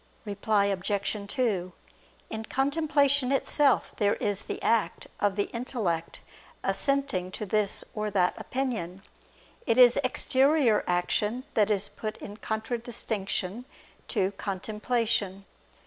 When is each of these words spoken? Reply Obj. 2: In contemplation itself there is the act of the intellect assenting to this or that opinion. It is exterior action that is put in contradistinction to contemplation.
Reply 0.25 0.65
Obj. 0.65 1.27
2: 1.31 1.73
In 2.31 2.43
contemplation 2.45 3.31
itself 3.31 3.93
there 3.97 4.15
is 4.15 4.41
the 4.41 4.59
act 4.63 5.05
of 5.19 5.35
the 5.35 5.43
intellect 5.53 6.21
assenting 6.63 7.29
to 7.33 7.45
this 7.45 7.83
or 7.93 8.09
that 8.09 8.33
opinion. 8.35 9.03
It 9.67 9.77
is 9.77 9.99
exterior 10.03 10.83
action 10.87 11.43
that 11.53 11.69
is 11.69 11.87
put 11.87 12.17
in 12.17 12.37
contradistinction 12.37 13.65
to 14.07 14.31
contemplation. 14.37 15.45